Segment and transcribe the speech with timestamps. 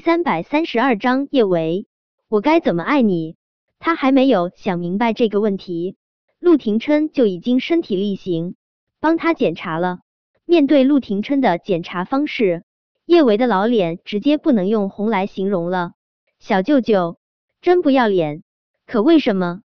[0.00, 1.86] 三百三十二章叶维，
[2.28, 3.36] 我该怎么爱你？
[3.78, 5.96] 他还没有想明白这个问题，
[6.38, 8.56] 陆廷琛就已经身体力行
[8.98, 9.98] 帮他检查了。
[10.46, 12.64] 面对陆廷琛的检查方式，
[13.04, 15.92] 叶维的老脸直接不能用红来形容了。
[16.38, 17.18] 小舅舅
[17.60, 18.42] 真不要脸，
[18.86, 19.60] 可为什么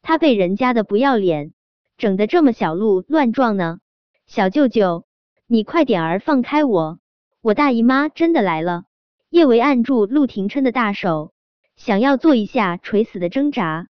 [0.00, 1.52] 他被人家的不要脸
[1.98, 3.78] 整的这么小鹿乱撞呢？
[4.26, 5.04] 小舅舅，
[5.46, 6.98] 你快点儿放开我，
[7.42, 8.84] 我大姨妈真的来了。
[9.34, 11.32] 叶维按住陆廷琛的大手，
[11.74, 13.88] 想要做一下垂死的挣扎。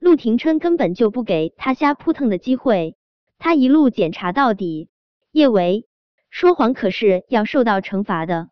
[0.00, 2.96] 陆廷琛根本就不给他瞎扑腾的机会，
[3.38, 4.88] 他一路检查到底。
[5.30, 5.86] 叶维
[6.30, 8.48] 说谎可是要受到惩罚的。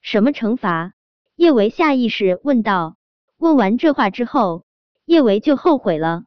[0.00, 0.94] 什么惩罚？
[1.36, 2.96] 叶维下意识问道。
[3.36, 4.64] 问完这话之后，
[5.04, 6.22] 叶维就后悔了。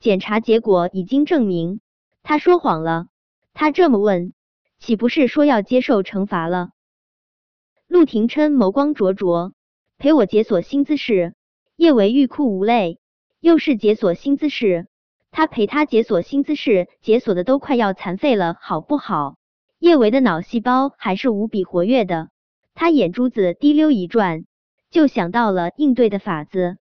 [0.00, 1.80] 检查结果已经证明
[2.22, 3.08] 他说谎了。
[3.52, 4.32] 他这么问，
[4.78, 6.70] 岂不是说要接受惩罚了？
[7.88, 9.52] 陆廷琛眸光灼灼，
[9.96, 11.34] 陪我解锁新姿势。
[11.76, 12.98] 叶维欲哭无泪，
[13.40, 14.88] 又是解锁新姿势。
[15.30, 19.36] 他陪他解锁新姿势，解锁的都快要残废了，好不好？
[19.78, 22.30] 叶维的脑细胞还是无比活跃的，
[22.74, 24.46] 他眼珠子滴溜一转，
[24.90, 26.78] 就想到了应对的法子。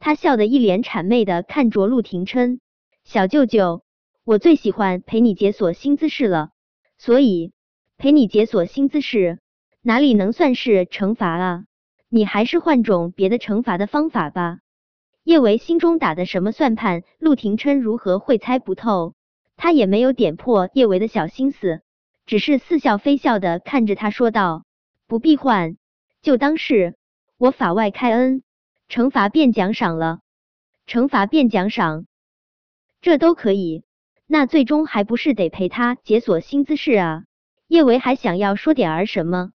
[0.00, 2.58] 他笑得一脸谄媚的看着陆廷琛
[3.04, 3.84] ：“小舅舅，
[4.24, 6.50] 我最喜欢陪你解锁新姿势了，
[6.98, 7.52] 所以
[7.96, 9.38] 陪你解锁新姿势。”
[9.84, 11.64] 哪里能算是惩罚啊？
[12.08, 14.58] 你还是换种别的惩罚的方法吧。
[15.24, 17.02] 叶维心中打的什么算盘？
[17.18, 19.14] 陆廷琛如何会猜不透？
[19.56, 21.80] 他也没有点破叶维的小心思，
[22.26, 24.64] 只是似笑非笑的看着他说道
[25.08, 25.76] ：“不必换，
[26.20, 26.94] 就当是
[27.36, 28.44] 我法外开恩，
[28.88, 30.20] 惩罚变奖赏了。
[30.86, 32.06] 惩罚变奖赏，
[33.00, 33.82] 这都可以。
[34.28, 37.24] 那最终还不是得陪他解锁新姿势啊？”
[37.66, 39.50] 叶维还想要说点儿什么。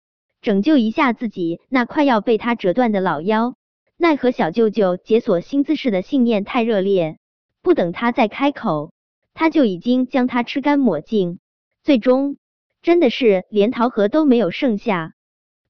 [0.46, 3.56] 拯救一下自己那快要被他折断的老腰，
[3.96, 7.18] 奈何小舅舅解锁新姿势的信念太热烈，
[7.62, 8.92] 不等他再开口，
[9.34, 11.40] 他就已经将他吃干抹净，
[11.82, 12.36] 最终
[12.80, 15.14] 真的是连桃核都没有剩下。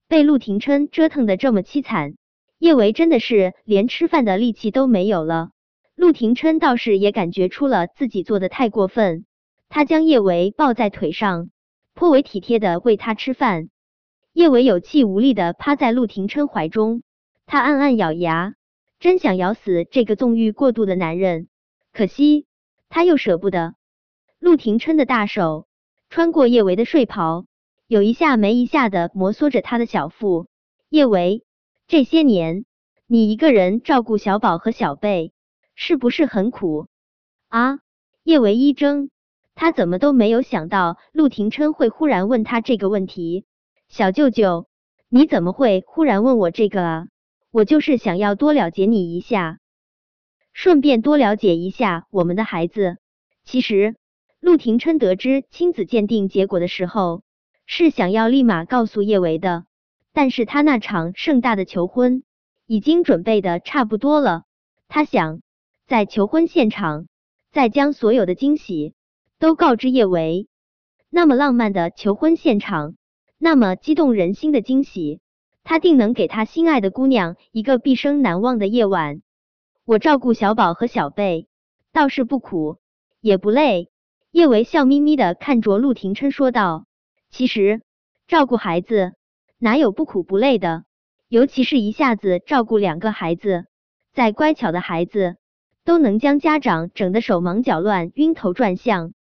[0.09, 2.17] 被陆廷琛折腾的这么凄惨，
[2.59, 5.53] 叶维真的是连吃饭的力气都没有了。
[5.95, 9.25] 陆廷琛倒是也感觉出了自己做的太过分，
[9.71, 11.49] 他将叶维抱在腿上，
[11.95, 13.71] 颇为体贴的喂他吃饭。
[14.37, 17.03] 叶维有气无力的趴在陆廷琛怀中，
[17.47, 18.55] 他暗暗咬牙，
[19.01, 21.49] 真想咬死这个纵欲过度的男人，
[21.91, 22.45] 可惜
[22.91, 23.77] 他又舍不得。
[24.39, 25.67] 陆廷琛的大手
[26.11, 27.47] 穿过叶维的睡袍，
[27.87, 30.49] 有一下没一下的摩挲着他的小腹。
[30.91, 31.43] 叶维，
[31.89, 32.67] 这些年
[33.07, 35.33] 你一个人照顾小宝和小贝，
[35.75, 36.89] 是不是很苦
[37.49, 37.79] 啊？
[38.23, 39.09] 叶维一怔，
[39.55, 43.47] 他怎么都没有想到陆廷琛会忽然问他这个问题。
[43.89, 44.67] 小舅舅，
[45.09, 47.07] 你怎么会忽然问我这个啊？
[47.51, 49.59] 我就是想要多了解你一下，
[50.53, 52.99] 顺便多了解一下我们的孩子。
[53.45, 53.97] 其实，
[54.41, 57.23] 陆廷琛得知亲子鉴定结果的时候，
[57.65, 59.65] 是想要立马告诉叶维的，
[60.13, 62.23] 但是他那场盛大的求婚
[62.67, 64.43] 已经准备的差不多了，
[64.89, 65.41] 他想
[65.87, 67.07] 在求婚现场
[67.53, 68.95] 再将所有的惊喜
[69.39, 70.49] 都告知叶维。
[71.09, 72.97] 那么浪漫的求婚现场。
[73.39, 75.21] 那么激动人心的惊喜，
[75.63, 79.21] 他定能给他心爱的姑娘一个毕生难忘的夜晚。
[79.85, 81.47] 我照顾小宝和小贝，
[81.93, 82.79] 倒是不苦
[83.21, 83.91] 也不累。
[84.31, 86.87] 叶维笑眯眯的看着陆廷琛说道
[87.31, 87.83] ：“其实
[88.27, 89.15] 照顾孩子
[89.59, 90.85] 哪有不苦不累的？
[91.29, 93.67] 尤其是一下子照顾两个孩子，
[94.13, 95.37] 再乖巧的孩子
[95.85, 99.13] 都能将家长整得手忙脚乱、晕头转向。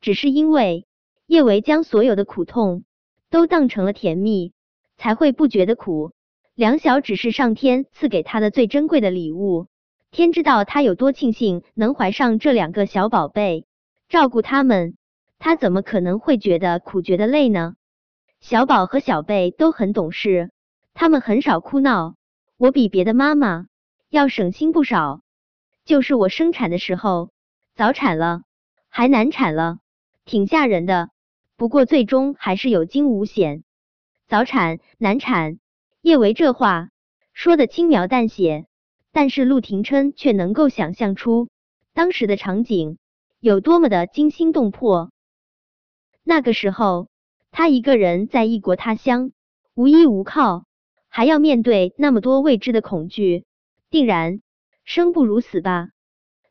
[0.00, 0.86] 只是因为
[1.26, 2.84] 叶维将所有的苦痛。”
[3.30, 4.52] 都当成了甜蜜，
[4.96, 6.12] 才会不觉得苦。
[6.54, 9.68] 两小只是上天赐给他的最珍贵的礼物，
[10.10, 13.64] 天知道他有多庆幸能怀上这两个小宝贝，
[14.08, 14.96] 照顾他们，
[15.38, 17.76] 他怎么可能会觉得苦觉得累呢？
[18.40, 20.50] 小宝和小贝都很懂事，
[20.92, 22.16] 他们很少哭闹。
[22.56, 23.66] 我比别的妈妈
[24.10, 25.22] 要省心不少，
[25.84, 27.30] 就是我生产的时候
[27.74, 28.42] 早产了，
[28.88, 29.78] 还难产了，
[30.24, 31.10] 挺吓人的。
[31.60, 33.64] 不过最终还是有惊无险，
[34.26, 35.58] 早产难产。
[36.00, 36.88] 叶维这话
[37.34, 38.64] 说的轻描淡写，
[39.12, 41.50] 但是陆廷琛却能够想象出
[41.92, 42.96] 当时的场景
[43.40, 45.10] 有多么的惊心动魄。
[46.24, 47.10] 那个时候，
[47.50, 49.30] 他一个人在异国他乡，
[49.74, 50.64] 无依无靠，
[51.10, 53.44] 还要面对那么多未知的恐惧，
[53.90, 54.40] 定然
[54.86, 55.90] 生不如死吧。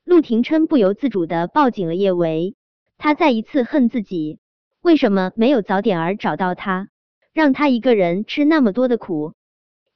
[0.04, 2.56] 陆廷琛不由自主的抱紧了叶维，
[3.00, 4.38] 他再一次恨自己。
[4.82, 6.90] 为什么没有早点儿找到他，
[7.34, 9.34] 让他一个人吃那么多的苦？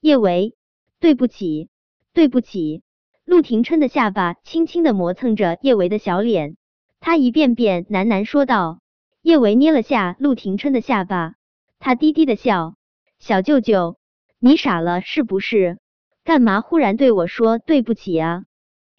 [0.01, 0.55] 叶维，
[0.99, 1.69] 对不起，
[2.13, 2.83] 对不起。
[3.23, 6.57] 陆廷琛的下巴轻轻的磨蹭着叶维的小脸，
[6.99, 8.79] 他一遍遍喃喃说道。
[9.21, 11.35] 叶维捏了下陆廷琛的下巴，
[11.79, 12.75] 他低低的笑
[13.19, 13.97] ：“小舅舅，
[14.37, 15.79] 你傻了是不是？
[16.25, 18.43] 干嘛忽然对我说对不起啊？”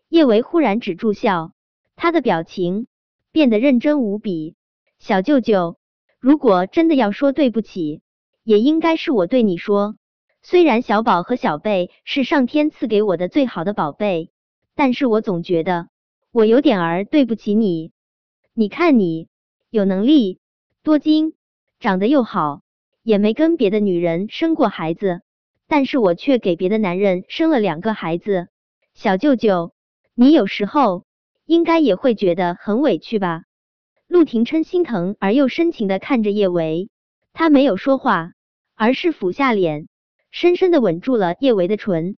[0.09, 1.53] 叶维忽然止住笑，
[1.95, 2.87] 他的表情
[3.33, 4.57] 变得认真无比。
[5.07, 5.77] 小舅舅，
[6.19, 8.01] 如果真的要说对不起，
[8.43, 9.97] 也应该是我对你说。
[10.43, 14.31] 虽然小宝和小贝是上天赐给我的最好的宝贝，
[14.75, 15.89] 但是我总觉得
[16.33, 17.93] 我有点儿对不起你。
[18.55, 19.29] 你看你
[19.69, 20.39] 有能力，
[20.83, 21.35] 多金，
[21.81, 22.63] 长得又好，
[23.03, 25.21] 也没跟别的女人生过孩子，
[25.69, 28.49] 但是我却给别的男人生了两个孩子。
[28.95, 29.75] 小舅舅，
[30.15, 31.05] 你有时候
[31.45, 33.43] 应该也会觉得很委屈吧？
[34.07, 36.91] 陆廷琛心疼而又深情的看着叶维，
[37.33, 38.33] 他没有说话，
[38.75, 39.89] 而是俯下脸。
[40.31, 42.17] 深深的吻住了叶维的唇，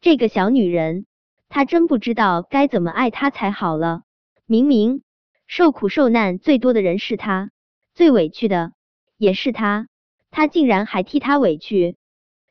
[0.00, 1.06] 这个小女人，
[1.48, 4.02] 她真不知道该怎么爱她才好了。
[4.44, 5.02] 明明
[5.46, 7.50] 受苦受难最多的人是他，
[7.94, 8.72] 最委屈的
[9.16, 9.86] 也是他，
[10.30, 11.96] 他竟然还替他委屈。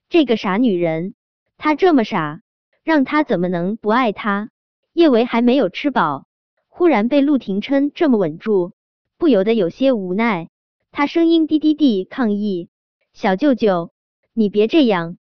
[0.09, 1.15] 这个傻女人，
[1.57, 2.41] 她这么傻，
[2.83, 4.49] 让他怎么能不爱她？
[4.93, 6.25] 叶维还没有吃饱，
[6.75, 8.71] 忽然被陆廷琛这么吻住，
[9.19, 10.49] 不由得有些无奈。
[10.91, 12.67] 他声音低低地抗议
[13.13, 13.91] ：“小舅舅。”
[14.33, 15.17] 你别这样，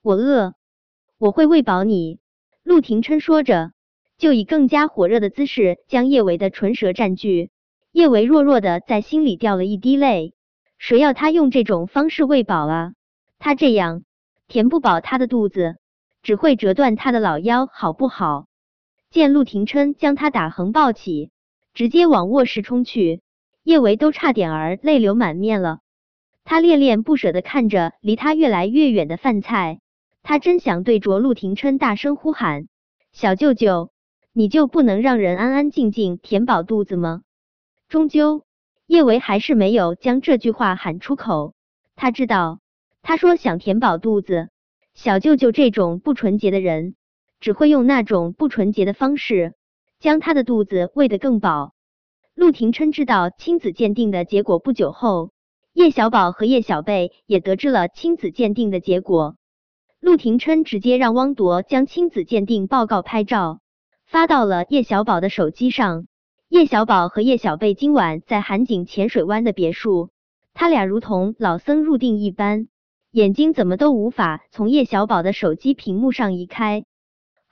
[0.00, 0.54] 我饿，
[1.18, 2.18] 我会喂饱你。
[2.62, 3.72] 陆廷琛说着，
[4.16, 7.50] 就以更加火热的姿势将叶维的唇舌占据。
[7.92, 10.32] 叶维弱弱的在心里掉了一滴泪，
[10.78, 12.94] 谁要他用这种方式喂饱啊？
[13.38, 14.04] 他这样
[14.48, 15.76] 填不饱他的肚子，
[16.22, 18.46] 只会折断他的老腰，好不好？
[19.14, 21.30] 见陆廷琛将他打横抱起，
[21.72, 23.20] 直接往卧室冲去，
[23.62, 25.78] 叶维都差点儿泪流满面了。
[26.42, 29.78] 他恋恋不舍的看着离他越来越远的饭菜，
[30.24, 32.66] 他真想对着陆廷琛大声呼喊
[33.14, 33.92] ：“小舅舅，
[34.32, 37.22] 你就不能让人安安静静填饱肚子吗？”
[37.88, 38.42] 终究，
[38.88, 41.54] 叶维还是没有将这句话喊出口。
[41.94, 42.58] 他知道，
[43.00, 44.48] 他说想填饱肚子，
[44.92, 46.96] 小舅舅这种不纯洁的人，
[47.44, 49.52] 只会用那种不纯洁的方式
[50.00, 51.74] 将他的肚子喂得更饱。
[52.34, 55.30] 陆廷琛知道亲子鉴定的结果不久后。
[55.74, 59.36] 叶小宝和叶小贝也得知了亲子鉴定的结果。
[60.00, 63.60] 陆廷琛直接让汪铎将亲子鉴定报告拍照
[64.06, 66.06] 发到了叶小宝的手机上。
[66.48, 70.08] 叶小宝和叶小贝今晚在韩景浅水湾的别墅，
[70.54, 72.68] 他俩如同老僧入定一般，
[73.10, 76.86] 眼睛怎么都无法从叶小宝的手机屏幕上移开。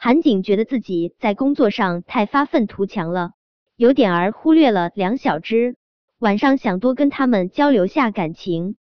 [0.04, 3.34] 韩景觉得自己在工作上太发愤图强了，
[3.76, 5.76] 有点儿忽略了梁小芝。
[6.18, 8.74] 晚上想多跟他们交流下感情，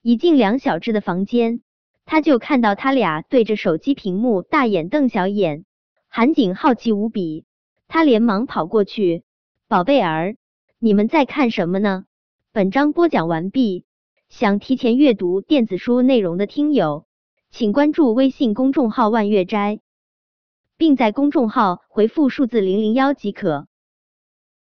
[0.00, 1.60] 一进梁小芝的房间，
[2.06, 5.66] 他就看到他俩对着手机屏幕大眼瞪小眼。
[6.08, 7.44] 韩景好奇无比，
[7.86, 9.22] 他连忙跑过去
[9.68, 10.34] ：“宝贝儿，
[10.78, 12.06] 你们在看什么呢？”
[12.54, 13.84] 本章播讲完毕。
[14.30, 17.04] 想提前阅读电子书内容的听友，
[17.50, 19.80] 请关注微信公众号“万月斋”，
[20.76, 23.66] 并在公众号回复数字零零幺即可。